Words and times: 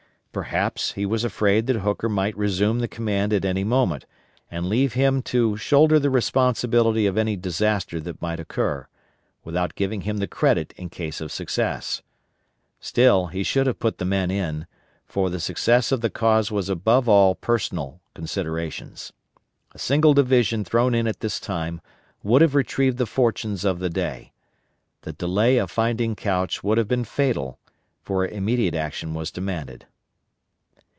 Perhaps 0.33 0.93
he 0.93 1.05
was 1.05 1.25
afraid 1.25 1.67
that 1.67 1.75
Hooker 1.81 2.07
might 2.07 2.37
resume 2.37 2.79
the 2.79 2.87
command 2.87 3.33
at 3.33 3.43
any 3.43 3.65
moment 3.65 4.05
and 4.49 4.69
leave 4.69 4.93
him 4.93 5.21
to 5.23 5.57
shoulder 5.57 5.99
the 5.99 6.09
responsibility 6.09 7.05
of 7.05 7.17
any 7.17 7.35
disaster 7.35 7.99
that 7.99 8.21
might 8.21 8.39
occur, 8.39 8.87
without 9.43 9.75
giving 9.75 10.03
him 10.03 10.19
the 10.19 10.29
credit 10.29 10.71
in 10.77 10.87
case 10.87 11.19
of 11.19 11.33
success. 11.33 12.01
Still 12.79 13.27
he 13.27 13.43
should 13.43 13.67
have 13.67 13.77
put 13.77 13.97
the 13.97 14.05
men 14.05 14.31
in, 14.31 14.67
for 15.05 15.29
the 15.29 15.37
success 15.41 15.91
of 15.91 15.99
the 15.99 16.09
cause 16.09 16.49
was 16.49 16.69
above 16.69 17.09
all 17.09 17.35
personal 17.35 17.99
considerations. 18.15 19.11
A 19.73 19.77
single 19.79 20.13
division 20.13 20.63
thrown 20.63 20.95
in 20.95 21.07
at 21.07 21.19
this 21.19 21.41
time 21.41 21.81
would 22.23 22.41
have 22.41 22.55
retrieved 22.55 22.99
the 22.99 23.05
fortunes 23.05 23.65
of 23.65 23.79
the 23.79 23.89
day. 23.89 24.31
The 25.01 25.11
delay 25.11 25.57
of 25.57 25.69
finding 25.69 26.15
Couch 26.15 26.63
would 26.63 26.77
have 26.77 26.87
been 26.87 27.03
fatal; 27.03 27.59
for 28.01 28.25
immediate 28.25 28.75
action 28.75 29.13
was 29.13 29.29
demanded. 29.29 29.87